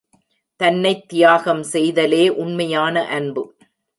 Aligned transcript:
தன்னைத் 0.59 1.09
தியாகம் 1.09 1.63
செய்தலே 1.71 2.29
உண்மையான 2.29 3.05
அன்பு. 3.09 3.43